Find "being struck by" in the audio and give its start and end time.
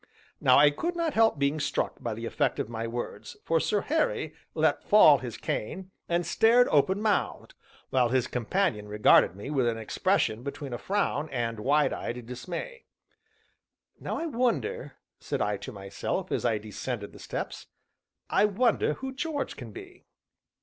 1.37-2.15